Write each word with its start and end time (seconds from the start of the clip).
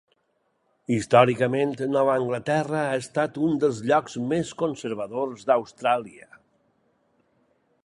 Històricament, 0.93 1.73
Nova 1.95 2.13
Anglaterra 2.21 2.79
ha 2.85 2.95
estat 3.03 3.37
un 3.49 3.61
dels 3.65 3.83
llocs 3.91 4.19
més 4.33 4.55
conservadors 4.63 5.47
d'Austràlia. 5.51 6.29